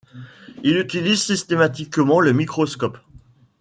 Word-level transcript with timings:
Il 0.63 0.79
utilise 0.79 1.21
systématiquement 1.23 2.21
le 2.21 2.33
microscope. 2.33 2.97